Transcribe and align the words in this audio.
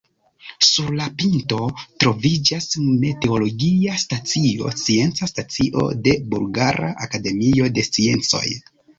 Sur 0.67 0.85
la 0.99 1.07
pinto 1.17 1.57
troviĝas 2.03 2.65
meteologia 3.03 3.97
stacio, 4.03 4.71
scienca 4.83 5.29
stacio 5.33 5.83
de 6.07 6.15
Bulgara 6.31 6.89
Akademio 7.09 7.69
de 7.77 7.85
Sciencoj. 7.89 8.43